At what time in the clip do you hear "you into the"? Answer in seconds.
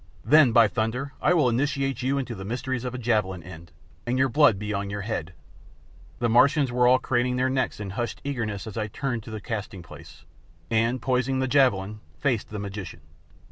2.01-2.43